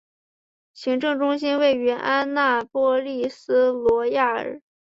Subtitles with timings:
[0.73, 4.59] 行政中心位于安纳波利斯罗亚尔。